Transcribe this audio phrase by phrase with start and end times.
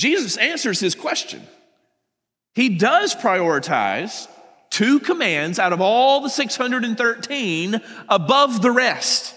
[0.00, 1.42] Jesus answers his question.
[2.54, 4.28] He does prioritize
[4.70, 9.34] two commands out of all the 613 above the rest.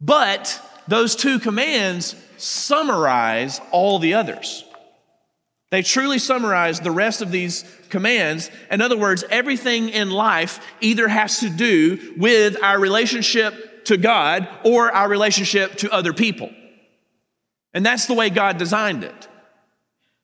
[0.00, 4.64] But those two commands summarize all the others.
[5.70, 8.50] They truly summarize the rest of these commands.
[8.68, 14.48] In other words, everything in life either has to do with our relationship to God
[14.64, 16.50] or our relationship to other people.
[17.72, 19.28] And that's the way God designed it.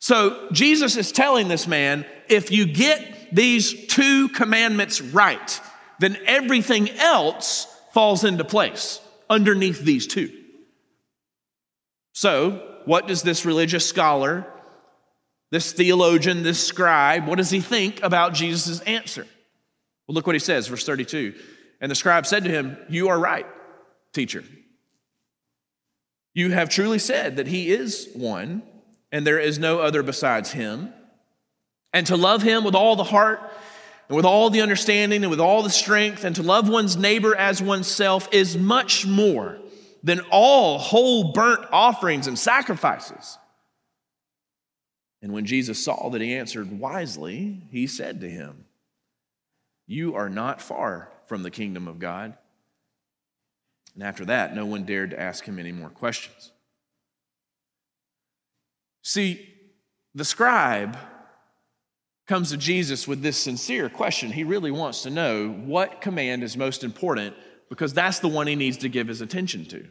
[0.02, 5.60] So Jesus is telling this man if you get these two commandments right,
[6.00, 10.36] then everything else falls into place underneath these two.
[12.14, 14.44] So, what does this religious scholar,
[15.52, 19.24] this theologian, this scribe, what does he think about Jesus' answer?
[20.08, 21.32] Well, look what he says, verse 32.
[21.80, 23.46] And the scribe said to him, You are right,
[24.12, 24.42] teacher.
[26.34, 28.64] You have truly said that he is one,
[29.12, 30.92] and there is no other besides him.
[31.92, 33.38] And to love him with all the heart,
[34.08, 37.36] and with all the understanding, and with all the strength, and to love one's neighbor
[37.36, 39.58] as oneself is much more
[40.02, 43.38] than all whole burnt offerings and sacrifices.
[45.20, 48.64] And when Jesus saw that he answered wisely, he said to him,
[49.86, 52.36] You are not far from the kingdom of God.
[53.94, 56.51] And after that, no one dared to ask him any more questions.
[59.02, 59.48] See,
[60.14, 60.96] the scribe
[62.26, 64.30] comes to Jesus with this sincere question.
[64.30, 67.34] He really wants to know what command is most important
[67.68, 69.86] because that's the one he needs to give his attention to.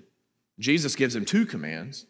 [0.59, 2.05] Jesus gives him two commands.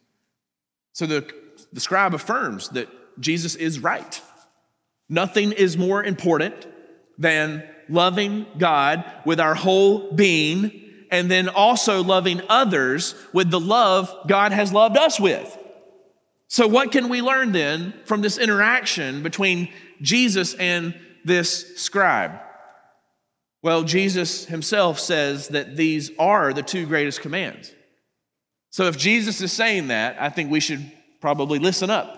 [0.94, 1.32] So the,
[1.74, 2.88] the scribe affirms that
[3.20, 4.22] Jesus is right.
[5.10, 6.68] Nothing is more important
[7.18, 14.14] than loving God with our whole being and then also loving others with the love
[14.28, 15.58] God has loved us with.
[16.52, 19.70] So, what can we learn then from this interaction between
[20.02, 22.42] Jesus and this scribe?
[23.62, 27.74] Well, Jesus himself says that these are the two greatest commands.
[28.70, 30.92] So if Jesus is saying that, I think we should
[31.22, 32.18] probably listen up.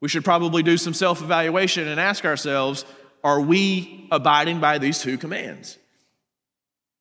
[0.00, 2.86] We should probably do some self evaluation and ask ourselves
[3.22, 5.76] are we abiding by these two commands?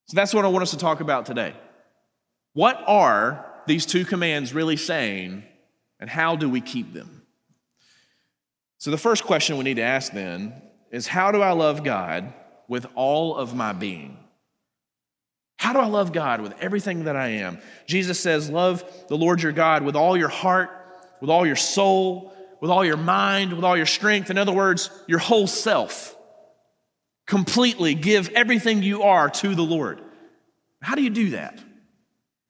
[0.07, 1.55] So that's what I want us to talk about today.
[2.51, 5.45] What are these two commands really saying,
[6.03, 7.21] and how do we keep them?
[8.77, 10.51] So, the first question we need to ask then
[10.91, 12.33] is how do I love God
[12.67, 14.17] with all of my being?
[15.55, 17.57] How do I love God with everything that I am?
[17.87, 20.71] Jesus says, Love the Lord your God with all your heart,
[21.21, 24.29] with all your soul, with all your mind, with all your strength.
[24.29, 26.17] In other words, your whole self.
[27.27, 30.01] Completely give everything you are to the Lord.
[30.81, 31.57] How do you do that?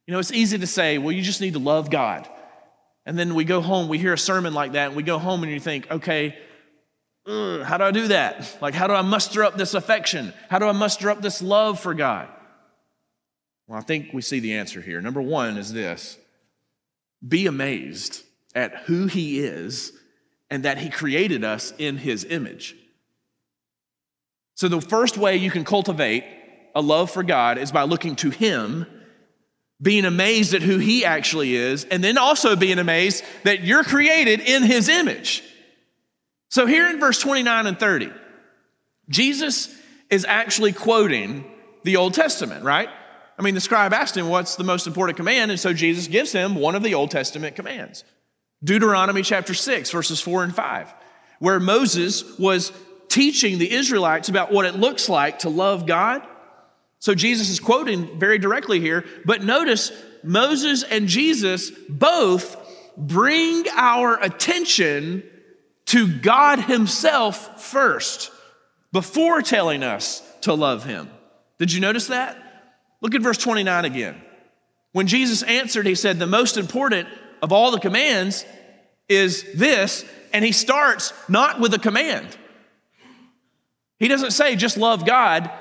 [0.07, 2.27] You know, it's easy to say, well, you just need to love God.
[3.05, 5.43] And then we go home, we hear a sermon like that, and we go home
[5.43, 6.37] and you think, okay,
[7.25, 8.57] uh, how do I do that?
[8.61, 10.33] Like, how do I muster up this affection?
[10.49, 12.29] How do I muster up this love for God?
[13.67, 15.01] Well, I think we see the answer here.
[15.01, 16.17] Number one is this
[17.25, 18.21] be amazed
[18.53, 19.93] at who He is
[20.49, 22.75] and that He created us in His image.
[24.55, 26.25] So, the first way you can cultivate
[26.75, 28.85] a love for God is by looking to Him,
[29.83, 34.39] being amazed at who He actually is, and then also being amazed that you're created
[34.39, 35.43] in His image.
[36.49, 38.11] So, here in verse 29 and 30,
[39.09, 39.75] Jesus
[40.09, 41.45] is actually quoting
[41.83, 42.89] the Old Testament, right?
[43.37, 45.51] I mean, the scribe asked him, What's the most important command?
[45.51, 48.03] And so Jesus gives him one of the Old Testament commands
[48.63, 50.93] Deuteronomy chapter 6, verses 4 and 5,
[51.39, 52.71] where Moses was
[53.09, 56.25] teaching the Israelites about what it looks like to love God.
[57.03, 59.91] So Jesus is quoting very directly here, but notice
[60.23, 62.55] Moses and Jesus both
[62.95, 65.21] bring our attention
[65.87, 68.31] to God Himself first
[68.93, 71.09] before telling us to love Him.
[71.57, 72.37] Did you notice that?
[73.01, 74.21] Look at verse 29 again.
[74.93, 77.09] When Jesus answered, he said, The most important
[77.41, 78.45] of all the commands
[79.09, 82.37] is this, and he starts not with a command.
[83.99, 85.51] He doesn't say just love God.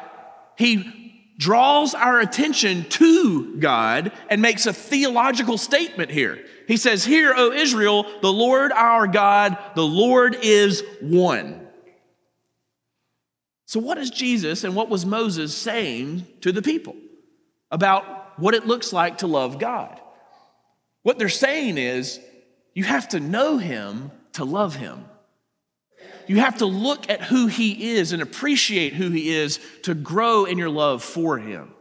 [0.57, 1.02] He
[1.43, 6.45] draws our attention to God and makes a theological statement here.
[6.69, 11.67] He says, Hear, O Israel, the Lord our God, the Lord is one.
[13.67, 16.95] So, what is Jesus and what was Moses saying to the people?
[17.73, 19.99] about what it looks like to love God.
[21.03, 22.21] What they're saying is
[22.75, 25.07] you have to know Him to love Him.
[26.33, 30.47] You have to look at who He is and appreciate who He is to grow
[30.47, 31.75] in your love for Him.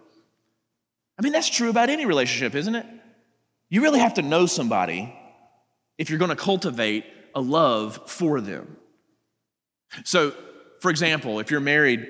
[1.18, 2.86] I mean, that's true about any relationship, isn't it?
[3.69, 5.15] You really have to know somebody
[5.98, 8.75] if you're going to cultivate a love for them.
[10.03, 10.33] So,
[10.81, 12.06] for example, if you're married,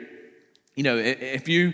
[0.73, 1.73] you know, if you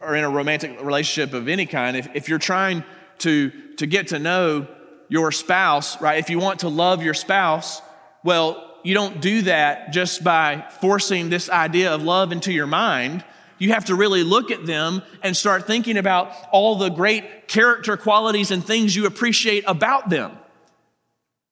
[0.00, 2.84] are in a romantic relationship of any kind, if, if you're trying
[3.18, 4.68] to, to get to know
[5.08, 7.82] your spouse, right, if you want to love your spouse,
[8.22, 13.24] well, you don't do that just by forcing this idea of love into your mind.
[13.58, 17.96] You have to really look at them and start thinking about all the great character
[17.96, 20.36] qualities and things you appreciate about them.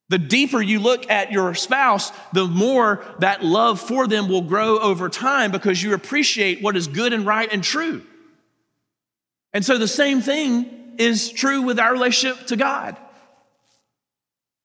[0.09, 4.77] The deeper you look at your spouse, the more that love for them will grow
[4.77, 8.03] over time because you appreciate what is good and right and true.
[9.53, 12.95] And so the same thing is true with our relationship to God.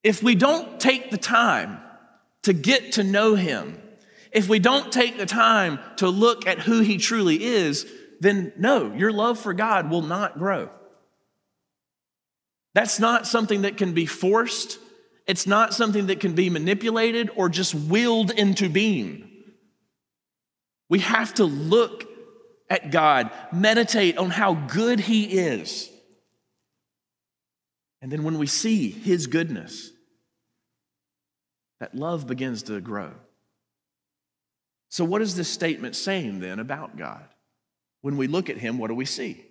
[0.03, 1.81] If we don't take the time
[2.49, 3.79] to get to know Him,
[4.33, 7.87] if we don't take the time to look at who He truly is,
[8.21, 10.71] then no, your love for God will not grow.
[12.73, 14.79] That's not something that can be forced.
[15.27, 19.29] It's not something that can be manipulated or just willed into being.
[20.89, 22.09] We have to look
[22.71, 25.91] at God, meditate on how good He is.
[28.00, 29.91] And then when we see His goodness,
[31.80, 33.12] that love begins to grow.
[34.90, 37.25] So, what is this statement saying then about God?
[38.00, 39.44] When we look at Him, what do we see?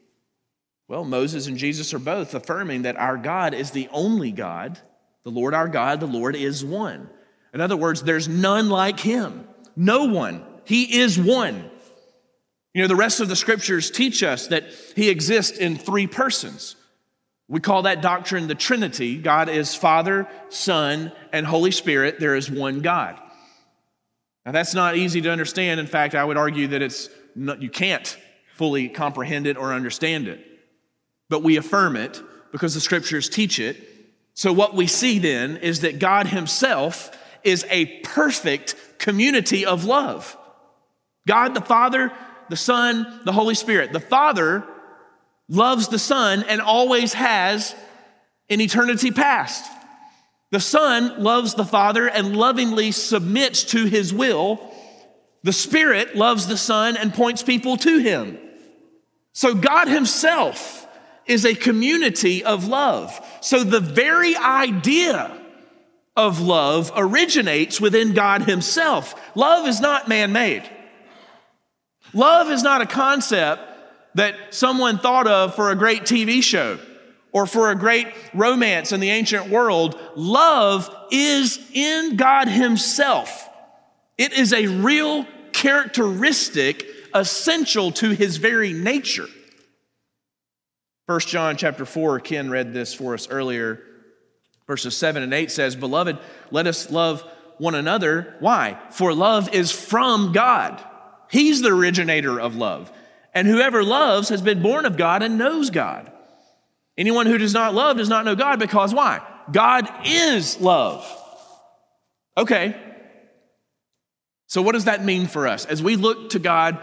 [0.87, 4.79] Well, Moses and Jesus are both affirming that our God is the only God.
[5.23, 7.09] The Lord our God, the Lord is one.
[7.53, 9.47] In other words, there's none like Him.
[9.75, 10.43] No one.
[10.63, 11.69] He is one.
[12.73, 14.65] You know, the rest of the scriptures teach us that
[14.95, 16.76] He exists in three persons.
[17.49, 19.17] We call that doctrine the Trinity.
[19.17, 22.19] God is Father, Son, and Holy Spirit.
[22.19, 23.19] There is one God.
[24.45, 25.79] Now, that's not easy to understand.
[25.79, 28.17] In fact, I would argue that it's not, you can't
[28.55, 30.45] fully comprehend it or understand it.
[31.29, 32.21] But we affirm it
[32.51, 33.77] because the scriptures teach it.
[34.33, 37.11] So, what we see then is that God Himself
[37.43, 40.37] is a perfect community of love.
[41.27, 42.11] God the Father,
[42.49, 43.93] the Son, the Holy Spirit.
[43.93, 44.65] The Father
[45.49, 47.75] loves the Son and always has
[48.49, 49.69] in eternity past.
[50.51, 54.73] The Son loves the Father and lovingly submits to his will.
[55.43, 58.37] The Spirit loves the Son and points people to him.
[59.37, 60.87] So God Himself
[61.27, 63.23] is a community of love.
[63.39, 65.31] So the very idea
[66.15, 69.13] of love originates within God Himself.
[69.35, 70.67] Love is not man made.
[72.13, 73.61] Love is not a concept
[74.15, 76.79] that someone thought of for a great TV show
[77.31, 79.99] or for a great romance in the ancient world.
[80.15, 83.47] Love is in God Himself.
[84.17, 89.27] It is a real characteristic essential to His very nature.
[91.05, 93.81] 1 John chapter 4, Ken read this for us earlier.
[94.67, 96.17] Verses 7 and 8 says, Beloved,
[96.51, 97.23] let us love
[97.57, 98.35] one another.
[98.39, 98.77] Why?
[98.91, 100.83] For love is from God.
[101.29, 102.91] He's the originator of love.
[103.37, 106.11] And whoever loves has been born of God and knows God.
[106.97, 109.21] Anyone who does not love does not know God because why?
[109.51, 111.05] God is love.
[112.35, 112.75] Okay.
[114.47, 115.65] So, what does that mean for us?
[115.65, 116.79] As we look to God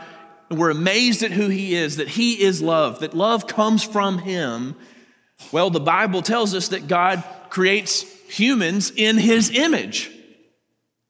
[0.48, 4.18] and we're amazed at who He is, that He is love, that love comes from
[4.18, 4.76] Him,
[5.50, 10.08] well, the Bible tells us that God creates humans in His image.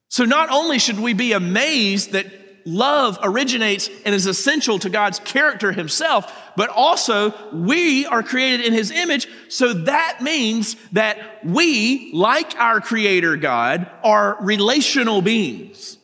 [0.08, 5.18] So, not only should we be amazed that love originates and is essential to God's
[5.20, 9.28] character himself, but also we are created in his image.
[9.48, 15.98] So that means that we, like our creator God, are relational beings.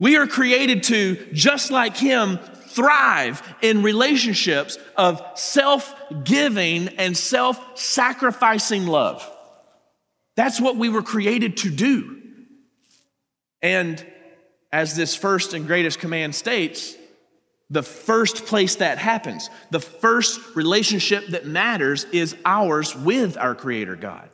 [0.00, 2.38] We are created to, just like him,
[2.68, 9.28] thrive in relationships of self giving and self sacrificing love.
[10.36, 12.22] That's what we were created to do.
[13.60, 14.06] And
[14.72, 16.96] as this first and greatest command states,
[17.70, 23.96] the first place that happens, the first relationship that matters is ours with our Creator
[23.96, 24.30] God.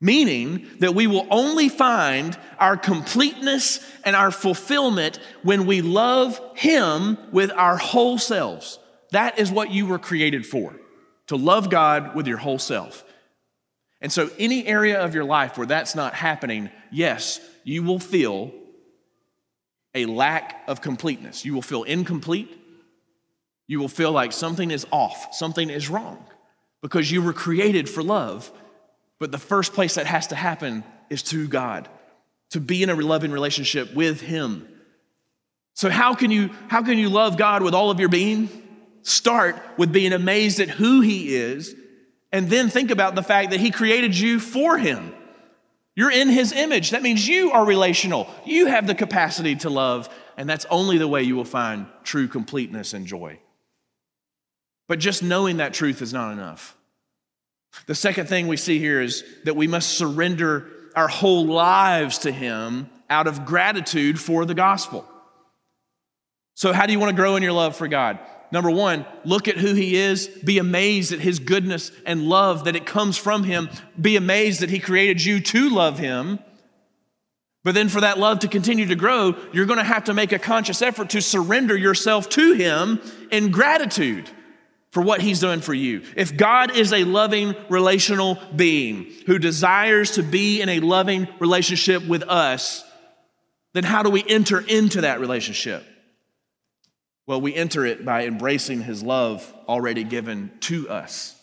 [0.00, 7.16] Meaning that we will only find our completeness and our fulfillment when we love Him
[7.32, 8.78] with our whole selves.
[9.10, 10.76] That is what you were created for,
[11.28, 13.04] to love God with your whole self.
[14.00, 18.52] And so, any area of your life where that's not happening, yes, you will feel
[19.94, 21.44] a lack of completeness.
[21.44, 22.60] You will feel incomplete.
[23.66, 26.24] You will feel like something is off, something is wrong,
[26.82, 28.50] because you were created for love.
[29.18, 31.88] But the first place that has to happen is to God,
[32.50, 34.68] to be in a loving relationship with Him.
[35.74, 38.48] So, how can you, how can you love God with all of your being?
[39.02, 41.74] Start with being amazed at who He is,
[42.32, 45.14] and then think about the fact that He created you for Him.
[45.96, 46.90] You're in his image.
[46.90, 48.28] That means you are relational.
[48.44, 52.26] You have the capacity to love, and that's only the way you will find true
[52.26, 53.38] completeness and joy.
[54.88, 56.76] But just knowing that truth is not enough.
[57.86, 62.32] The second thing we see here is that we must surrender our whole lives to
[62.32, 65.08] him out of gratitude for the gospel.
[66.54, 68.18] So, how do you want to grow in your love for God?
[68.54, 70.28] Number one, look at who He is.
[70.28, 73.68] Be amazed at His goodness and love that it comes from Him.
[74.00, 76.38] Be amazed that He created you to love Him.
[77.64, 80.30] But then, for that love to continue to grow, you're going to have to make
[80.30, 83.00] a conscious effort to surrender yourself to Him
[83.32, 84.30] in gratitude
[84.92, 86.02] for what He's done for you.
[86.14, 92.06] If God is a loving relational being who desires to be in a loving relationship
[92.06, 92.84] with us,
[93.72, 95.84] then how do we enter into that relationship?
[97.26, 101.34] Well, we enter it by embracing his love already given to us.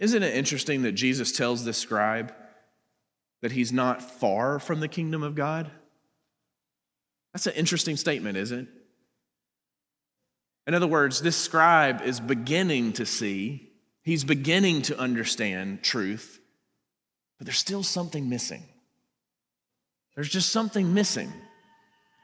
[0.00, 2.34] Isn't it interesting that Jesus tells this scribe
[3.40, 5.70] that he's not far from the kingdom of God?
[7.32, 8.68] That's an interesting statement, isn't it?
[10.66, 13.72] In other words, this scribe is beginning to see,
[14.02, 16.40] he's beginning to understand truth,
[17.38, 18.62] but there's still something missing.
[20.14, 21.32] There's just something missing.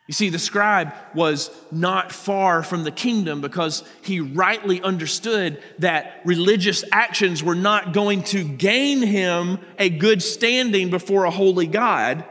[0.07, 6.21] You see, the scribe was not far from the kingdom because he rightly understood that
[6.27, 12.25] religious actions were not going to gain him a good standing before a holy God.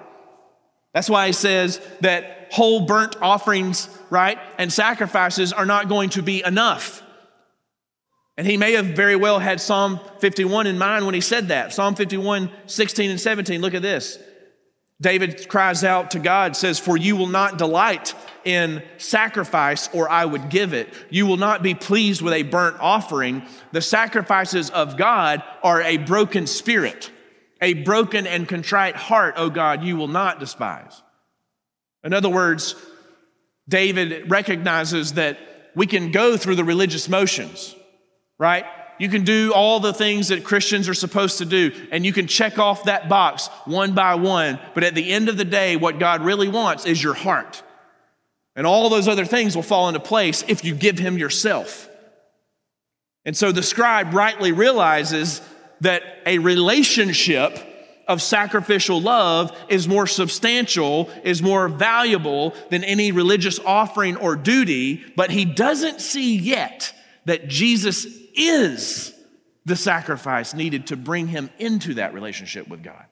[0.93, 6.21] That's why he says that whole burnt offerings, right, and sacrifices are not going to
[6.21, 7.01] be enough.
[8.37, 11.73] And he may have very well had Psalm 51 in mind when he said that.
[11.73, 13.61] Psalm 51, 16 and 17.
[13.61, 14.19] Look at this.
[15.03, 20.23] David cries out to God, says, For you will not delight in sacrifice, or I
[20.23, 20.93] would give it.
[21.09, 23.45] You will not be pleased with a burnt offering.
[23.73, 27.11] The sacrifices of God are a broken spirit,
[27.61, 31.03] a broken and contrite heart, O God, you will not despise.
[32.03, 32.75] In other words,
[33.67, 35.37] David recognizes that
[35.75, 37.75] we can go through the religious motions,
[38.37, 38.65] right?
[38.99, 42.27] You can do all the things that Christians are supposed to do, and you can
[42.27, 44.59] check off that box one by one.
[44.73, 47.63] But at the end of the day, what God really wants is your heart.
[48.55, 51.89] And all those other things will fall into place if you give Him yourself.
[53.25, 55.41] And so the scribe rightly realizes
[55.81, 57.57] that a relationship
[58.07, 65.03] of sacrificial love is more substantial, is more valuable than any religious offering or duty,
[65.15, 66.93] but he doesn't see yet
[67.25, 69.13] that Jesus is
[69.65, 73.05] the sacrifice needed to bring him into that relationship with God.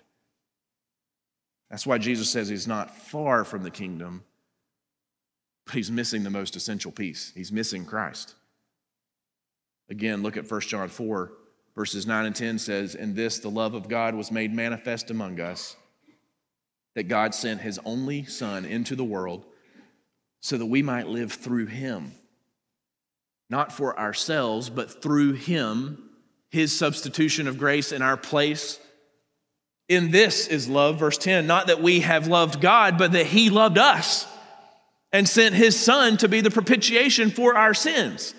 [1.69, 4.23] That's why Jesus says he's not far from the kingdom,
[5.65, 7.31] but he's missing the most essential piece.
[7.33, 8.35] He's missing Christ.
[9.89, 11.31] Again, look at 1 John 4,
[11.75, 15.39] verses 9 and 10 says, In this the love of God was made manifest among
[15.39, 15.77] us,
[16.95, 19.45] that God sent his only Son into the world
[20.41, 22.11] so that we might live through him
[23.51, 26.09] not for ourselves, but through Him,
[26.49, 28.79] His substitution of grace in our place.
[29.89, 33.49] In this is love, verse 10, not that we have loved God, but that He
[33.49, 34.25] loved us
[35.11, 38.33] and sent His Son to be the propitiation for our sins,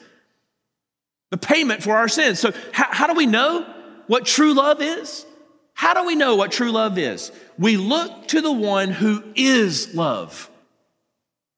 [1.30, 2.40] the payment for our sins.
[2.40, 3.66] So, how, how do we know
[4.06, 5.26] what true love is?
[5.74, 7.32] How do we know what true love is?
[7.58, 10.48] We look to the one who is love.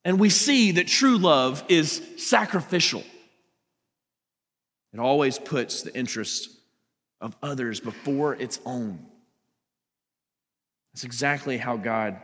[0.03, 3.03] And we see that true love is sacrificial.
[4.95, 6.49] It always puts the interest
[7.19, 9.05] of others before its own.
[10.93, 12.17] That's exactly how God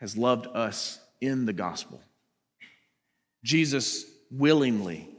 [0.00, 2.00] has loved us in the gospel.
[3.44, 5.10] Jesus willingly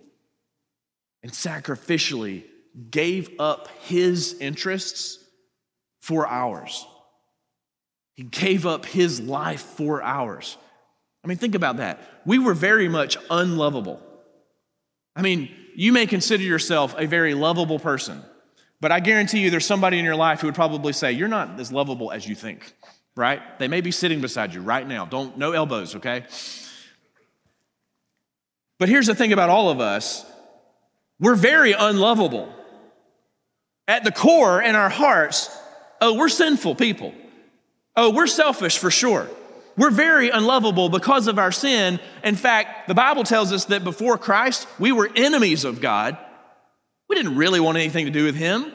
[1.22, 2.46] and sacrificially
[2.90, 5.24] gave up his interests
[6.00, 6.84] for ours.
[8.16, 10.58] He gave up his life for ours.
[11.24, 12.02] I mean, think about that.
[12.26, 14.02] We were very much unlovable.
[15.16, 18.24] I mean, you may consider yourself a very lovable person,
[18.82, 21.60] but I guarantee you there's somebody in your life who would probably say, You're not
[21.60, 22.74] as lovable as you think,
[23.16, 23.42] right?
[23.60, 25.06] They may be sitting beside you right now.
[25.06, 26.26] Don't, no elbows, okay?
[28.80, 30.26] But here's the thing about all of us
[31.20, 32.52] we're very unlovable.
[33.88, 35.56] At the core, in our hearts,
[36.02, 37.14] oh, we're sinful people.
[37.96, 39.30] Oh, we're selfish for sure.
[39.78, 42.00] We're very unlovable because of our sin.
[42.24, 46.18] In fact, the Bible tells us that before Christ, we were enemies of God.
[47.08, 48.72] We didn't really want anything to do with Him.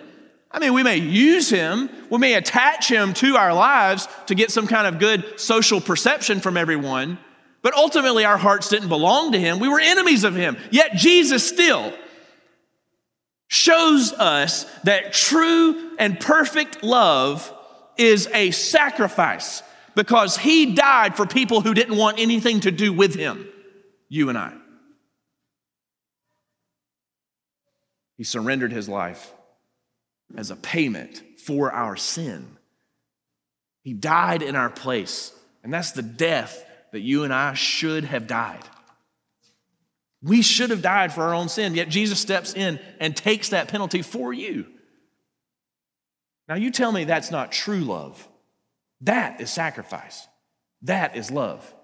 [0.51, 4.51] I mean, we may use Him, we may attach Him to our lives to get
[4.51, 7.19] some kind of good social perception from everyone,
[7.63, 9.59] but ultimately our hearts didn't belong to Him.
[9.59, 10.57] We were enemies of Him.
[10.71, 11.93] Yet Jesus still
[13.49, 17.53] shows us that true and perfect love
[17.97, 19.63] is a sacrifice
[19.95, 23.49] because he died for people who didn't want anything to do with him,
[24.09, 24.53] you and I.
[28.17, 29.33] He surrendered his life
[30.37, 32.57] as a payment for our sin.
[33.83, 35.33] He died in our place,
[35.65, 38.63] and that's the death that you and I should have died.
[40.23, 43.69] We should have died for our own sin, yet Jesus steps in and takes that
[43.69, 44.67] penalty for you.
[46.49, 48.29] Now, you tell me that's not true love.
[49.03, 50.29] That is sacrifice.
[50.83, 51.75] That is love.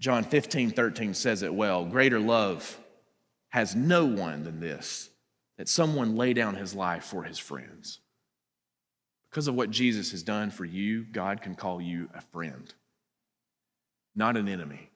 [0.00, 2.78] John 15, 13 says it well greater love
[3.50, 5.10] has no one than this,
[5.58, 8.00] that someone lay down his life for his friends.
[9.28, 12.72] Because of what Jesus has done for you, God can call you a friend,
[14.14, 14.90] not an enemy,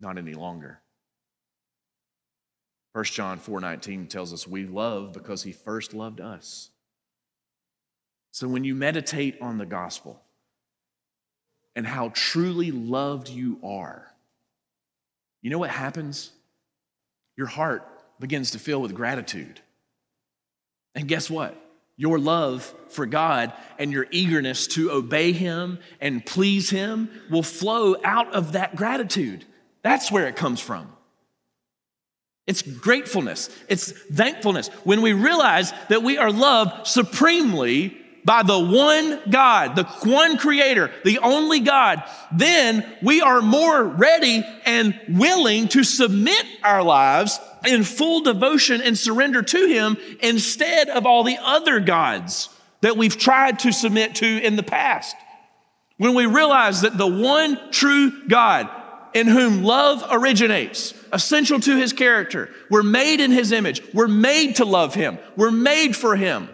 [0.00, 0.80] not any longer.
[2.92, 6.70] 1 John 4:19 tells us we love because he first loved us.
[8.32, 10.20] So when you meditate on the gospel
[11.74, 14.06] and how truly loved you are,
[15.42, 16.32] you know what happens?
[17.36, 17.86] Your heart
[18.20, 19.60] begins to fill with gratitude.
[20.94, 21.56] And guess what?
[21.96, 27.96] Your love for God and your eagerness to obey Him and please Him will flow
[28.04, 29.44] out of that gratitude.
[29.82, 30.90] That's where it comes from.
[32.46, 34.68] It's gratefulness, it's thankfulness.
[34.84, 40.90] When we realize that we are loved supremely by the one God, the one creator,
[41.04, 47.84] the only God, then we are more ready and willing to submit our lives in
[47.84, 52.48] full devotion and surrender to Him instead of all the other gods
[52.80, 55.16] that we've tried to submit to in the past.
[55.96, 58.70] When we realize that the one true God
[59.12, 64.56] in whom love originates, essential to His character, we're made in His image, we're made
[64.56, 66.48] to love Him, we're made for Him.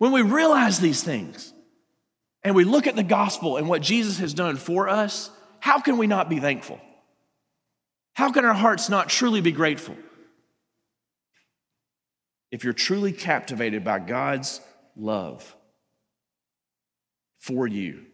[0.00, 1.52] When we realize these things
[2.42, 5.28] and we look at the gospel and what Jesus has done for us,
[5.58, 6.80] how can we not be thankful?
[8.14, 9.94] How can our hearts not truly be grateful?
[12.50, 14.62] If you're truly captivated by God's
[14.96, 15.54] love
[17.38, 18.06] for you,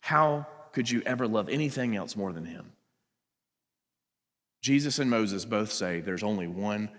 [0.00, 2.72] how could you ever love anything else more than Him?
[4.60, 6.90] Jesus and Moses both say there's only one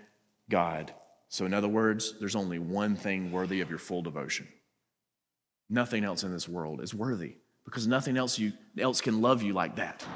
[0.48, 0.94] God
[1.34, 4.46] so, in other words, there's only one thing worthy of your full devotion.
[5.68, 9.52] Nothing else in this world is worthy because nothing else, you, else can love you
[9.52, 10.06] like that.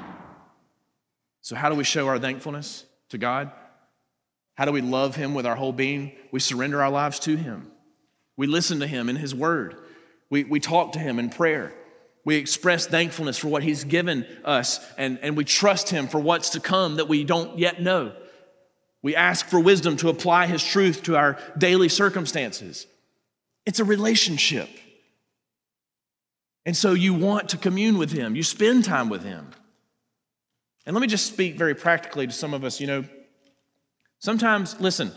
[1.41, 3.51] So, how do we show our thankfulness to God?
[4.55, 6.13] How do we love Him with our whole being?
[6.31, 7.69] We surrender our lives to Him.
[8.37, 9.75] We listen to Him in His Word.
[10.29, 11.73] We, we talk to Him in prayer.
[12.23, 16.51] We express thankfulness for what He's given us, and, and we trust Him for what's
[16.51, 18.13] to come that we don't yet know.
[19.01, 22.85] We ask for wisdom to apply His truth to our daily circumstances.
[23.65, 24.69] It's a relationship.
[26.65, 29.51] And so you want to commune with Him, you spend time with Him.
[30.85, 32.81] And let me just speak very practically to some of us.
[32.81, 33.05] You know,
[34.19, 35.11] sometimes, listen,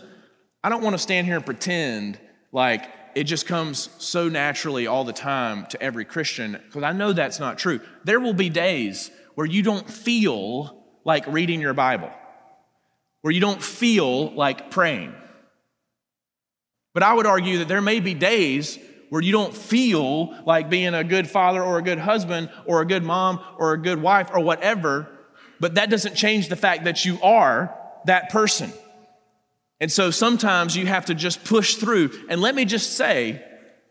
[0.63, 2.21] I don't want to stand here and pretend
[2.53, 7.13] like it just comes so naturally all the time to every Christian, because I know
[7.13, 7.81] that's not true.
[8.05, 12.11] There will be days where you don't feel like reading your Bible
[13.23, 15.15] where you don't feel like praying.
[16.95, 20.95] But I would argue that there may be days where you don't feel like being
[20.95, 24.31] a good father or a good husband or a good mom or a good wife
[24.33, 25.09] or whatever,
[25.61, 28.73] but that doesn't change the fact that you are that person.
[29.81, 32.11] And so sometimes you have to just push through.
[32.29, 33.45] And let me just say,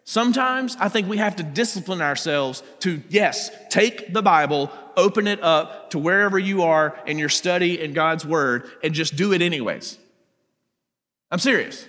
[0.05, 5.41] sometimes I think we have to discipline ourselves to, yes, take the Bible, open it
[5.41, 9.41] up to wherever you are in your study in God's Word and just do it
[9.41, 9.97] anyways.
[11.29, 11.87] I'm serious.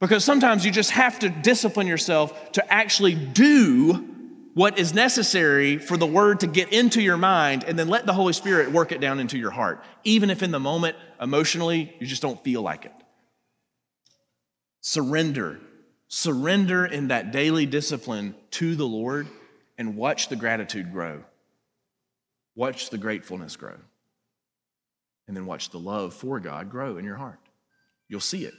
[0.00, 4.12] Because sometimes you just have to discipline yourself to actually do
[4.54, 8.12] what is necessary for the Word to get into your mind and then let the
[8.12, 12.06] Holy Spirit work it down into your heart, even if in the moment, emotionally, you
[12.06, 12.92] just don't feel like it.
[14.80, 15.60] Surrender.
[16.08, 19.26] Surrender in that daily discipline to the Lord
[19.76, 21.24] and watch the gratitude grow.
[22.56, 23.76] Watch the gratefulness grow.
[25.28, 27.38] And then watch the love for God grow in your heart.
[28.08, 28.54] You'll see it.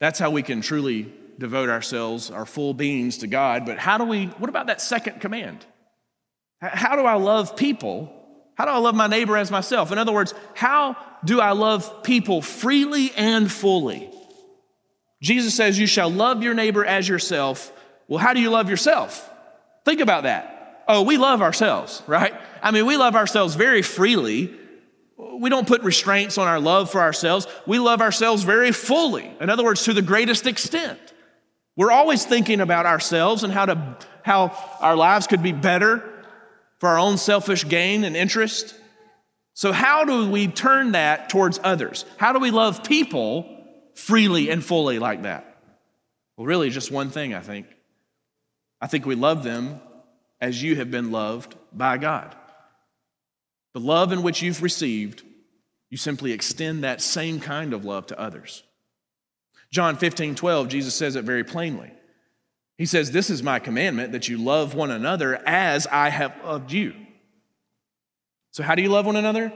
[0.00, 3.66] That's how we can truly devote ourselves, our full beings to God.
[3.66, 5.64] But how do we, what about that second command?
[6.60, 8.12] How do I love people?
[8.54, 9.92] How do I love my neighbor as myself?
[9.92, 14.10] In other words, how do I love people freely and fully?
[15.22, 17.72] Jesus says, You shall love your neighbor as yourself.
[18.08, 19.28] Well, how do you love yourself?
[19.84, 20.59] Think about that
[20.90, 22.34] oh, we love ourselves, right?
[22.62, 24.52] I mean, we love ourselves very freely.
[25.16, 27.46] We don't put restraints on our love for ourselves.
[27.66, 29.30] We love ourselves very fully.
[29.40, 30.98] In other words, to the greatest extent.
[31.76, 36.02] We're always thinking about ourselves and how, to, how our lives could be better
[36.78, 38.74] for our own selfish gain and interest.
[39.54, 42.04] So, how do we turn that towards others?
[42.16, 45.62] How do we love people freely and fully like that?
[46.36, 47.66] Well, really, just one thing, I think.
[48.80, 49.80] I think we love them
[50.40, 52.34] as you have been loved by God.
[53.74, 55.22] The love in which you've received,
[55.90, 58.62] you simply extend that same kind of love to others.
[59.70, 61.92] John 15, 12, Jesus says it very plainly.
[62.76, 66.72] He says, This is my commandment that you love one another as I have loved
[66.72, 66.94] you.
[68.52, 69.52] So, how do you love one another?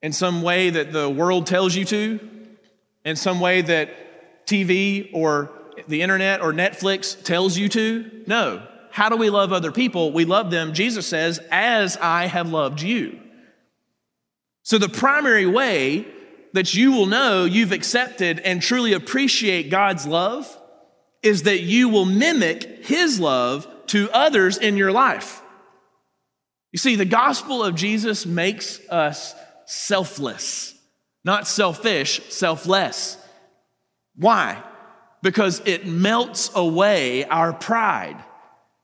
[0.00, 2.20] In some way that the world tells you to?
[3.04, 5.50] In some way that TV or
[5.88, 8.22] the internet or Netflix tells you to?
[8.26, 8.66] No.
[8.90, 10.12] How do we love other people?
[10.12, 13.18] We love them, Jesus says, as I have loved you.
[14.62, 16.06] So, the primary way
[16.52, 20.56] that you will know you've accepted and truly appreciate God's love
[21.22, 25.42] is that you will mimic His love to others in your life.
[26.72, 29.34] You see, the gospel of Jesus makes us
[29.66, 30.74] selfless,
[31.24, 33.16] not selfish, selfless.
[34.16, 34.62] Why?
[35.22, 38.22] Because it melts away our pride.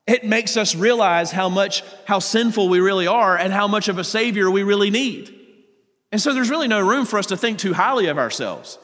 [0.06, 3.98] It makes us realize how much, how sinful we really are and how much of
[3.98, 5.34] a Savior we really need.
[6.12, 8.78] And so there's really no room for us to think too highly of ourselves,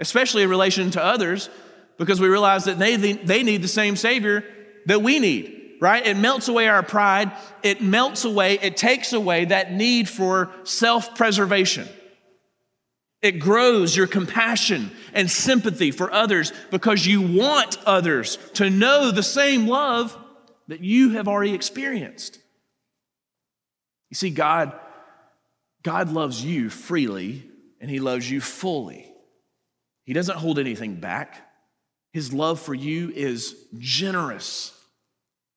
[0.00, 1.48] especially in relation to others,
[1.96, 4.44] because we realize that they, they need the same Savior
[4.86, 6.06] that we need right?
[6.06, 7.32] It melts away our pride.
[7.62, 11.88] It melts away, it takes away that need for self preservation.
[13.20, 19.24] It grows your compassion and sympathy for others because you want others to know the
[19.24, 20.16] same love
[20.68, 22.38] that you have already experienced.
[24.10, 24.72] You see, God,
[25.82, 27.44] God loves you freely
[27.80, 29.10] and He loves you fully.
[30.04, 31.46] He doesn't hold anything back.
[32.12, 34.72] His love for you is generous.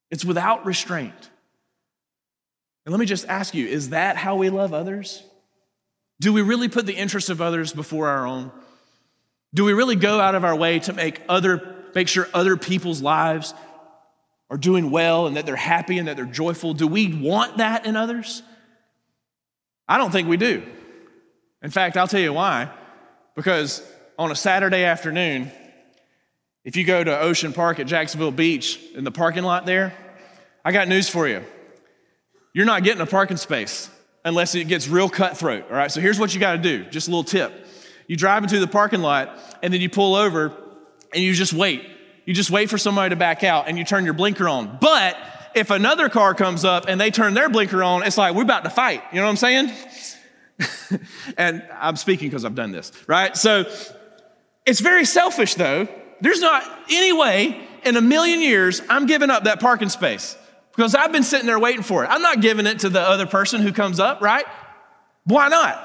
[0.10, 1.30] It's without restraint.
[2.86, 5.24] And let me just ask you is that how we love others?
[6.20, 8.52] Do we really put the interests of others before our own?
[9.54, 13.02] Do we really go out of our way to make other make sure other people's
[13.02, 13.54] lives
[14.52, 16.74] are doing well and that they're happy and that they're joyful?
[16.74, 18.44] Do we want that in others?
[19.88, 20.62] I don't think we do.
[21.64, 22.70] In fact, I'll tell you why.
[23.34, 23.82] Because
[24.20, 25.52] on a Saturday afternoon,
[26.66, 29.94] if you go to Ocean Park at Jacksonville Beach in the parking lot there,
[30.66, 31.44] I got news for you.
[32.54, 33.90] You're not getting a parking space
[34.26, 35.64] unless it gets real cutthroat.
[35.70, 37.68] All right, so here's what you got to do just a little tip.
[38.08, 40.52] You drive into the parking lot and then you pull over
[41.14, 41.88] and you just wait.
[42.32, 44.78] You just wait for somebody to back out and you turn your blinker on.
[44.80, 45.18] But
[45.54, 48.64] if another car comes up and they turn their blinker on, it's like we're about
[48.64, 49.04] to fight.
[49.12, 49.72] You know what I'm saying?
[51.38, 53.36] and I'm speaking because I've done this, right?
[53.36, 53.66] So
[54.66, 55.90] it's very selfish though
[56.22, 60.38] there's not any way in a million years I'm giving up that parking space
[60.74, 62.08] because I've been sitting there waiting for it.
[62.08, 64.46] I'm not giving it to the other person who comes up, right?
[65.26, 65.76] Why not?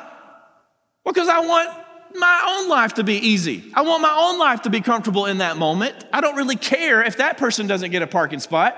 [1.04, 1.86] Well, because I want
[2.18, 3.70] my own life to be easy.
[3.74, 5.94] I want my own life to be comfortable in that moment.
[6.12, 8.76] I don't really care if that person doesn't get a parking spot.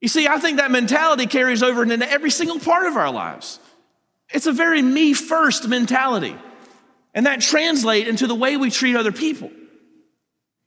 [0.00, 3.60] You see, I think that mentality carries over into every single part of our lives.
[4.30, 6.36] It's a very me first mentality.
[7.14, 9.50] And that translates into the way we treat other people.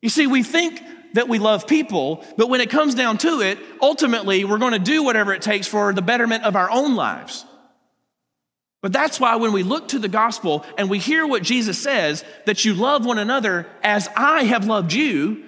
[0.02, 0.82] You see, we think
[1.16, 4.80] that we love people, but when it comes down to it, ultimately we're going to
[4.80, 7.46] do whatever it takes for the betterment of our own lives.
[8.86, 12.24] But that's why when we look to the gospel and we hear what Jesus says,
[12.46, 15.44] that you love one another as I have loved you,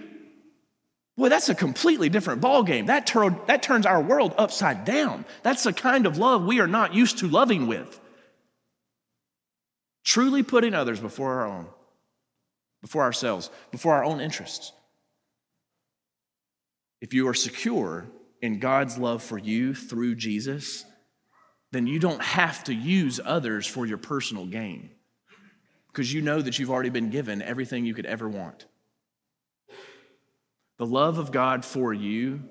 [1.17, 2.87] boy, that's a completely different ballgame.
[2.87, 5.23] That, tur- that turns our world upside down.
[5.43, 7.99] That's the kind of love we are not used to loving with.
[10.03, 11.67] Truly putting others before our own
[12.81, 14.73] before ourselves, before our own interests.
[17.01, 18.07] If you are secure
[18.41, 20.85] in God's love for you through Jesus,
[21.71, 24.89] then you don't have to use others for your personal gain
[25.87, 28.65] because you know that you've already been given everything you could ever want.
[30.77, 32.43] The love of God for you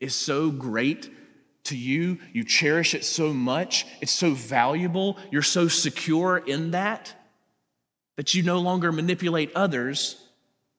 [0.00, 1.10] is so great
[1.64, 2.18] to you.
[2.32, 3.86] You cherish it so much.
[4.00, 5.18] It's so valuable.
[5.30, 7.14] You're so secure in that
[8.16, 10.16] that you no longer manipulate others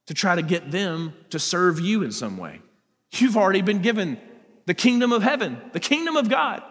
[0.07, 2.59] to try to get them to serve you in some way.
[3.11, 4.19] You've already been given
[4.65, 6.61] the kingdom of heaven, the kingdom of God.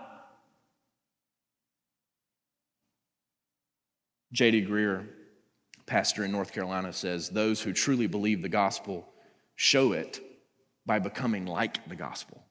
[4.32, 4.66] J.D.
[4.66, 5.06] Greear,
[5.86, 9.08] pastor in North Carolina, says those who truly believe the gospel
[9.56, 10.20] show it
[10.84, 12.44] by becoming like the gospel.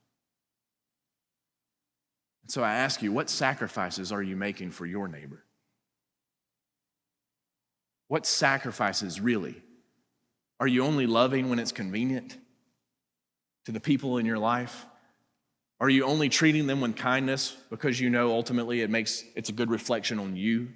[2.47, 5.43] So I ask you, what sacrifices are you making for your neighbor?
[8.07, 9.61] What sacrifices really
[10.59, 12.35] Are you only loving when it's convenient
[13.65, 14.87] to the people in your life?
[15.79, 19.53] Are you only treating them with kindness because you know ultimately it makes it's a
[19.53, 20.69] good reflection on you?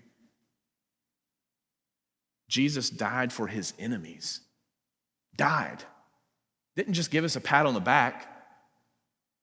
[2.51, 4.41] Jesus died for his enemies.
[5.37, 5.81] Died.
[6.75, 8.27] Didn't just give us a pat on the back.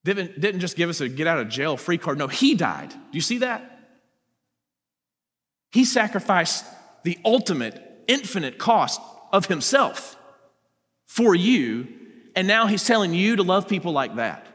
[0.05, 2.19] Didn't, didn't just give us a get out of jail free card.
[2.19, 2.91] No, he died.
[2.91, 3.81] Do you see that?
[5.73, 6.67] He sacrificed
[7.03, 9.01] the ultimate, infinite cost
[9.33, 10.17] of himself
[11.07, 11.89] for you,
[12.37, 14.47] and now he's telling you to love people like that.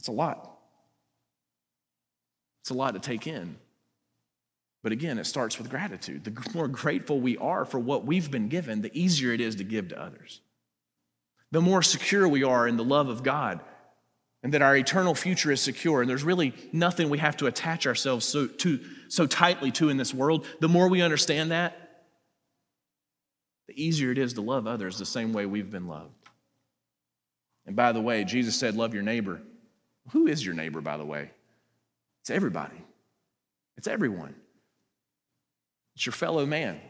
[0.00, 0.58] It's a lot.
[2.62, 3.58] It's a lot to take in.
[4.82, 6.24] But again, it starts with gratitude.
[6.24, 9.64] The more grateful we are for what we've been given, the easier it is to
[9.64, 10.40] give to others.
[11.50, 13.60] The more secure we are in the love of God
[14.42, 17.86] and that our eternal future is secure and there's really nothing we have to attach
[17.86, 21.76] ourselves so, to, so tightly to in this world, the more we understand that,
[23.66, 26.14] the easier it is to love others the same way we've been loved.
[27.66, 29.42] And by the way, Jesus said, Love your neighbor.
[30.12, 31.30] Who is your neighbor, by the way?
[32.22, 32.82] It's everybody,
[33.76, 34.34] it's everyone.
[35.98, 36.80] It's your fellow man.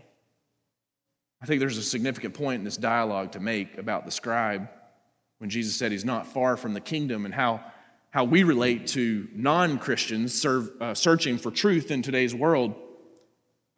[1.41, 4.69] I think there's a significant point in this dialogue to make about the scribe
[5.39, 7.65] when Jesus said he's not far from the kingdom and how,
[8.11, 12.75] how we relate to non Christians uh, searching for truth in today's world.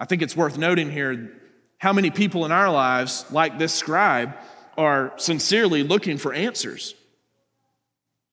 [0.01, 1.33] I think it's worth noting here
[1.79, 4.35] how many people in our lives, like this scribe,
[4.77, 6.97] are sincerely looking for answers.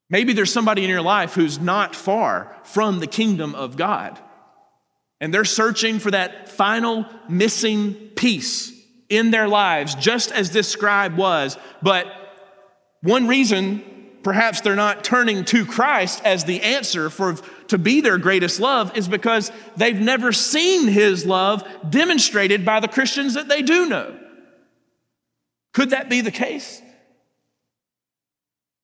[0.10, 4.20] Maybe there's somebody in your life who's not far from the kingdom of God.
[5.20, 8.72] And they're searching for that final missing piece
[9.10, 11.58] in their lives, just as this scribe was.
[11.82, 12.08] But
[13.02, 13.84] one reason
[14.24, 17.36] perhaps they're not turning to Christ as the answer for
[17.70, 22.90] to be their greatest love is because they've never seen his love demonstrated by the
[22.90, 24.18] Christians that they do know.
[25.74, 26.82] Could that be the case?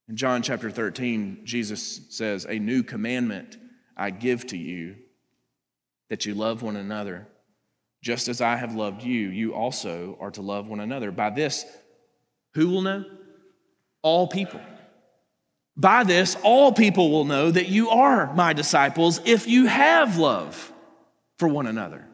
[0.07, 3.57] In John chapter 13, Jesus says, A new commandment
[3.97, 4.95] I give to you
[6.13, 7.25] that you love one another.
[8.03, 11.09] Just as I have loved you, you also are to love one another.
[11.09, 11.65] By this,
[12.53, 13.03] who will know?
[14.03, 14.61] All people.
[15.75, 20.71] By this, all people will know that you are my disciples if you have love
[21.39, 22.05] for one another.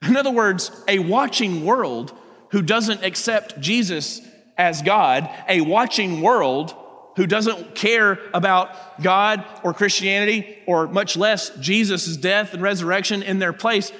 [0.00, 2.16] In other words, a watching world
[2.52, 4.22] who doesn't accept Jesus
[4.56, 6.74] as God, a watching world
[7.16, 13.38] who doesn't care about God or Christianity or much less Jesus' death and resurrection in
[13.38, 13.92] their place,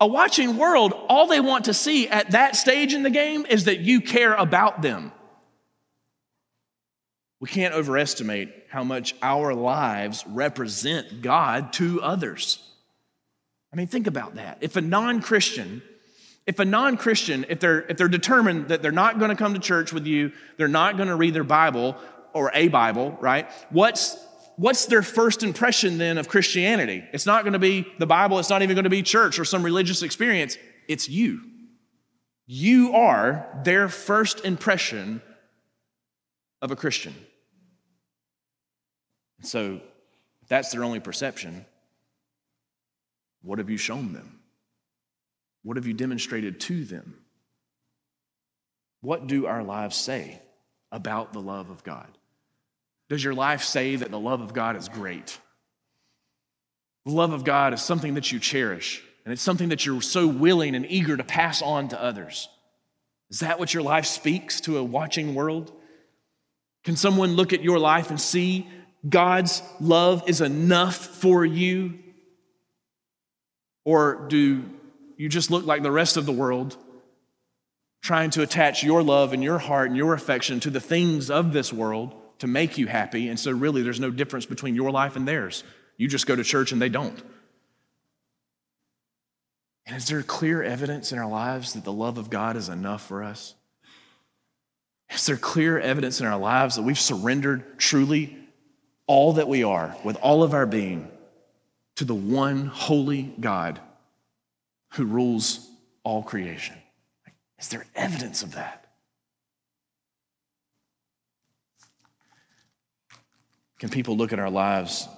[0.00, 3.64] a watching world, all they want to see at that stage in the game is
[3.64, 5.12] that you care about them.
[7.40, 12.58] We can't overestimate how much our lives represent God to others.
[13.72, 14.58] I mean, think about that.
[14.60, 15.82] If a non Christian
[16.46, 19.60] if a non-Christian, if they're if they're determined that they're not going to come to
[19.60, 21.96] church with you, they're not going to read their Bible
[22.36, 23.50] or a Bible, right?
[23.70, 24.16] What's
[24.56, 27.04] what's their first impression then of Christianity?
[27.12, 29.44] It's not going to be the Bible, it's not even going to be church or
[29.44, 30.56] some religious experience.
[30.88, 31.40] It's you.
[32.46, 35.20] You are their first impression
[36.62, 37.14] of a Christian.
[39.42, 39.80] So,
[40.42, 41.66] if that's their only perception,
[43.42, 44.40] what have you shown them?
[45.62, 47.16] What have you demonstrated to them?
[49.00, 50.40] What do our lives say
[50.90, 52.15] about the love of God?
[53.08, 55.38] Does your life say that the love of God is great?
[57.04, 60.26] The love of God is something that you cherish, and it's something that you're so
[60.26, 62.48] willing and eager to pass on to others.
[63.30, 65.72] Is that what your life speaks to a watching world?
[66.84, 68.68] Can someone look at your life and see
[69.08, 71.98] God's love is enough for you?
[73.84, 74.64] Or do
[75.16, 76.76] you just look like the rest of the world,
[78.02, 81.52] trying to attach your love and your heart and your affection to the things of
[81.52, 83.28] this world to make you happy.
[83.28, 85.64] And so, really, there's no difference between your life and theirs.
[85.96, 87.20] You just go to church and they don't.
[89.86, 93.06] And is there clear evidence in our lives that the love of God is enough
[93.06, 93.54] for us?
[95.10, 98.36] Is there clear evidence in our lives that we've surrendered truly
[99.06, 101.10] all that we are with all of our being
[101.96, 103.80] to the one holy God
[104.94, 105.68] who rules
[106.04, 106.76] all creation.
[107.58, 108.85] Is there evidence of that?
[113.78, 115.08] Can people look at our lives?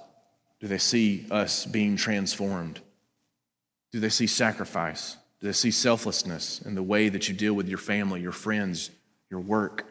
[0.59, 2.79] Do they see us being transformed?
[3.91, 5.15] Do they see sacrifice?
[5.39, 8.91] Do they see selflessness in the way that you deal with your family, your friends,
[9.29, 9.85] your work?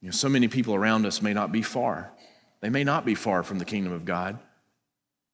[0.00, 2.12] You know, so many people around us may not be far.
[2.60, 4.38] They may not be far from the kingdom of God.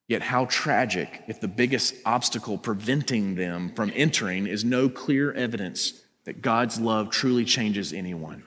[0.07, 6.01] Yet, how tragic if the biggest obstacle preventing them from entering is no clear evidence
[6.25, 8.43] that God's love truly changes anyone.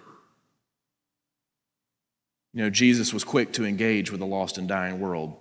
[2.54, 5.36] You know, Jesus was quick to engage with a lost and dying world.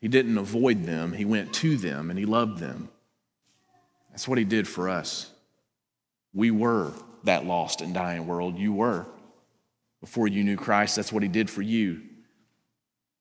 [0.00, 2.90] He didn't avoid them, he went to them and he loved them.
[4.10, 5.30] That's what he did for us.
[6.34, 6.92] We were
[7.24, 8.58] that lost and dying world.
[8.58, 9.06] You were.
[10.00, 12.02] Before you knew Christ, that's what he did for you.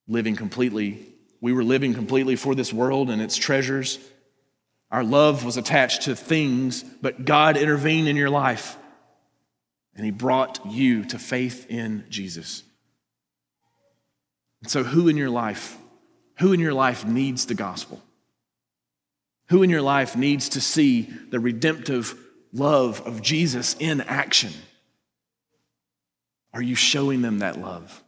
[0.09, 0.99] Living completely,
[1.39, 3.97] we were living completely for this world and its treasures.
[4.91, 8.75] Our love was attached to things, but God intervened in your life
[9.95, 12.63] and he brought you to faith in Jesus.
[14.63, 15.77] And so, who in your life,
[16.39, 18.01] who in your life needs the gospel?
[19.49, 22.17] Who in your life needs to see the redemptive
[22.53, 24.53] love of Jesus in action?
[26.53, 28.01] Are you showing them that love?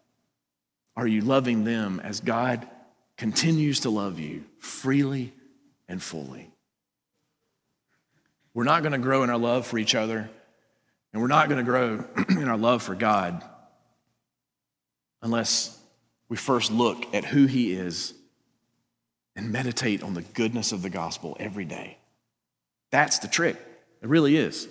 [0.96, 2.66] Are you loving them as God
[3.18, 5.34] continues to love you freely
[5.90, 6.50] and fully?
[8.54, 10.30] We're not going to grow in our love for each other,
[11.12, 13.44] and we're not going to grow in our love for God
[15.22, 15.78] unless
[16.36, 18.14] we first look at who He is
[19.38, 21.98] and meditate on the goodness of the gospel every day.
[22.92, 23.56] That's the trick.
[24.02, 24.68] It really is.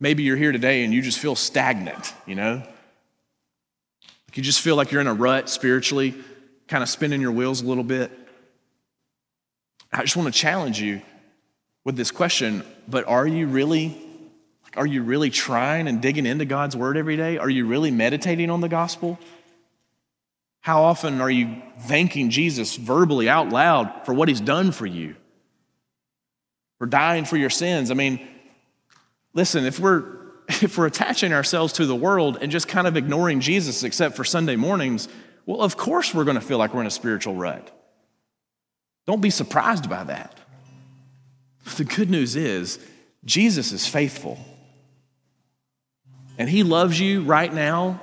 [0.00, 2.62] Maybe you're here today and you just feel stagnant, you know?
[4.32, 6.14] You just feel like you're in a rut spiritually,
[6.66, 8.10] kind of spinning your wheels a little bit.
[9.92, 11.02] I just want to challenge you
[11.84, 14.00] with this question, but are you really
[14.76, 17.36] are you really trying and digging into God's word every day?
[17.36, 19.18] Are you really meditating on the gospel?
[20.62, 25.16] How often are you thanking Jesus verbally out loud for what he's done for you?
[26.78, 27.90] For dying for your sins?
[27.90, 28.26] I mean,
[29.34, 33.40] listen, if we're if we're attaching ourselves to the world and just kind of ignoring
[33.40, 35.08] Jesus except for Sunday mornings,
[35.46, 37.70] well, of course we're going to feel like we're in a spiritual rut.
[39.06, 40.38] Don't be surprised by that.
[41.76, 42.78] The good news is,
[43.24, 44.38] Jesus is faithful.
[46.38, 48.00] And he loves you right now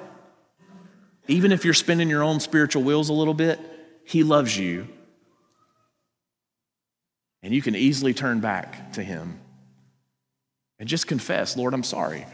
[1.29, 3.59] even if you're spinning your own spiritual wheels a little bit,
[4.03, 4.87] He loves you.
[7.41, 9.39] And you can easily turn back to Him
[10.79, 12.25] and just confess, Lord, I'm sorry.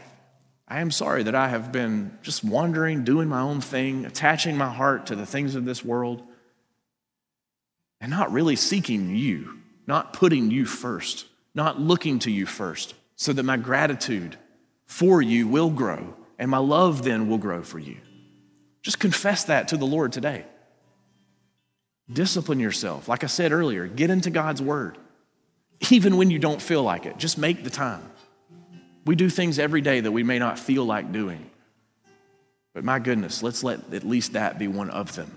[0.66, 4.72] I am sorry that I have been just wandering, doing my own thing, attaching my
[4.72, 6.22] heart to the things of this world,
[8.00, 13.32] and not really seeking you, not putting you first, not looking to you first, so
[13.32, 14.36] that my gratitude
[14.86, 17.96] for you will grow and my love then will grow for you.
[18.86, 20.44] Just confess that to the Lord today.
[22.08, 23.08] Discipline yourself.
[23.08, 24.96] Like I said earlier, get into God's word.
[25.90, 28.08] Even when you don't feel like it, just make the time.
[29.04, 31.50] We do things every day that we may not feel like doing.
[32.74, 35.32] But my goodness, let's let at least that be one of them.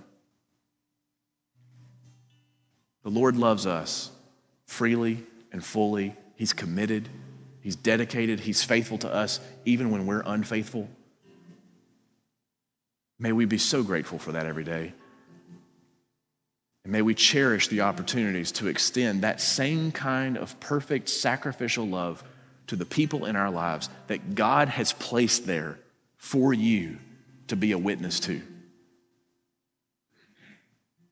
[3.02, 4.12] The Lord loves us
[4.68, 6.16] freely and fully.
[6.36, 7.10] He's committed,
[7.62, 10.88] He's dedicated, He's faithful to us, even when we're unfaithful.
[13.20, 14.94] May we be so grateful for that every day.
[16.84, 22.24] And may we cherish the opportunities to extend that same kind of perfect sacrificial love
[22.68, 25.78] to the people in our lives that God has placed there
[26.18, 26.98] for you
[27.48, 28.42] to be a witness to.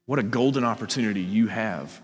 [0.05, 2.01] What a golden opportunity you have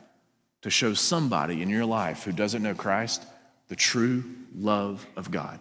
[0.63, 3.23] to show somebody in your life who doesn't know Christ
[3.69, 5.59] the true love of God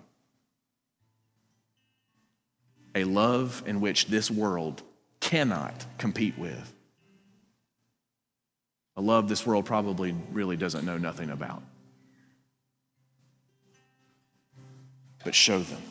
[2.94, 4.82] a love in which this world
[5.20, 6.72] cannot compete with.
[8.96, 11.62] A love this world probably really doesn't know nothing about.
[15.24, 15.82] But show them,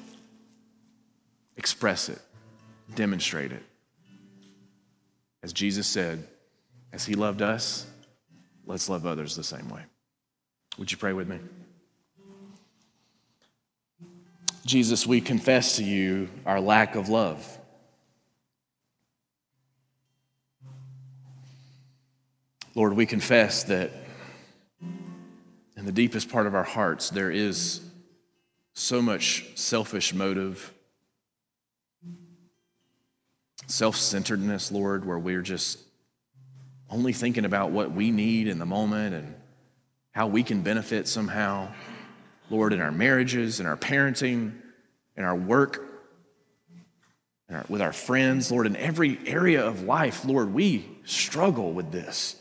[1.57, 2.19] express it,
[2.95, 3.63] demonstrate it.
[5.41, 6.27] As Jesus said,
[6.93, 7.87] as he loved us,
[8.65, 9.81] let's love others the same way.
[10.77, 11.39] Would you pray with me?
[14.65, 17.57] Jesus, we confess to you our lack of love.
[22.75, 23.91] Lord, we confess that
[25.75, 27.81] in the deepest part of our hearts there is
[28.73, 30.71] so much selfish motive,
[33.65, 35.79] self centeredness, Lord, where we're just
[36.89, 39.35] only thinking about what we need in the moment and
[40.11, 41.69] how we can benefit somehow.
[42.49, 44.60] Lord, in our marriages, in our parenting,
[45.15, 45.83] in our work,
[47.49, 51.91] in our, with our friends, Lord, in every area of life, Lord, we struggle with
[51.91, 52.35] this.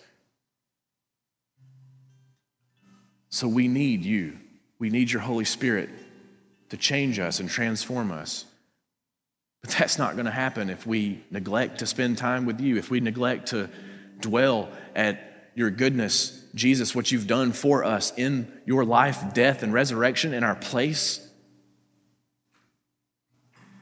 [3.28, 4.38] So we need you.
[4.78, 5.88] We need your Holy Spirit
[6.70, 8.44] to change us and transform us.
[9.62, 12.90] But that's not going to happen if we neglect to spend time with you, if
[12.90, 13.68] we neglect to
[14.20, 19.72] dwell at your goodness, Jesus, what you've done for us in your life, death, and
[19.72, 21.26] resurrection in our place.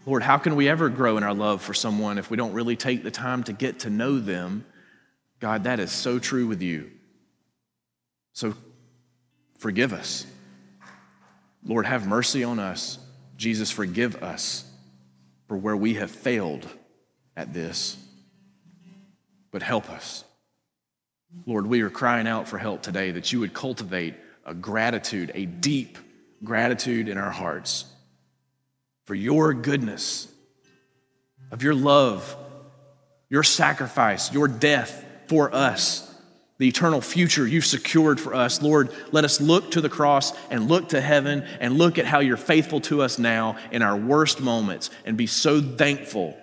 [0.09, 2.77] Lord, how can we ever grow in our love for someone if we don't really
[2.77, 4.65] take the time to get to know them?
[5.39, 6.91] God, that is so true with you.
[8.33, 8.55] So
[9.59, 10.25] forgive us.
[11.63, 12.99] Lord, have mercy on us.
[13.37, 14.65] Jesus, forgive us
[15.47, 16.67] for where we have failed
[17.37, 17.99] at this.
[19.51, 20.25] But help us.
[21.45, 24.15] Lord, we are crying out for help today that you would cultivate
[24.47, 25.99] a gratitude, a deep
[26.43, 27.85] gratitude in our hearts
[29.09, 30.29] for your goodness,
[31.51, 32.37] of your love,
[33.31, 36.15] your sacrifice, your death for us,
[36.59, 38.61] the eternal future you've secured for us.
[38.61, 42.19] Lord, let us look to the cross and look to heaven and look at how
[42.19, 46.37] you're faithful to us now in our worst moments and be so thankful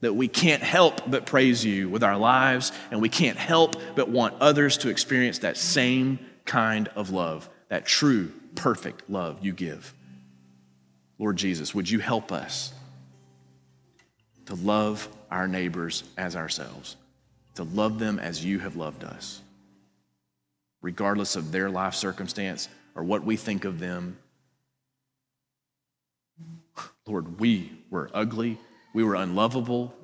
[0.00, 4.08] that we can't help but praise you with our lives and we can't help but
[4.08, 9.94] want others to experience that same kind of love, that true, perfect love you give.
[11.20, 12.72] Lord Jesus, would you help us
[14.46, 16.96] to love our neighbors as ourselves,
[17.56, 19.42] to love them as you have loved us,
[20.80, 24.18] regardless of their life circumstance or what we think of them.
[27.06, 28.58] Lord, we were ugly,
[28.94, 29.94] we were unlovable,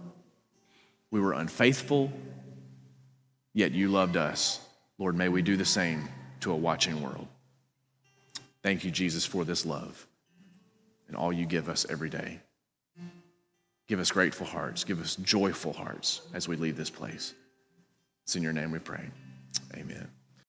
[1.10, 2.12] we were unfaithful,
[3.54, 4.60] yet you loved us.
[4.98, 6.10] Lord, may we do the same
[6.40, 7.26] to a watching world.
[8.62, 10.06] Thank you, Jesus, for this love
[11.08, 12.40] and all you give us every day.
[13.88, 14.82] Give us grateful hearts.
[14.84, 17.34] Give us joyful hearts as we leave this place.
[18.24, 19.08] It's in your name we pray.
[19.76, 20.08] Amen.